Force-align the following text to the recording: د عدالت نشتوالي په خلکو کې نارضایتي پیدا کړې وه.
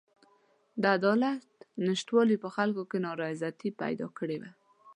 د 0.81 0.83
عدالت 0.97 1.45
نشتوالي 1.87 2.37
په 2.43 2.49
خلکو 2.55 2.83
کې 2.89 2.97
نارضایتي 3.05 3.69
پیدا 3.81 4.07
کړې 4.17 4.37
وه. 4.41 4.51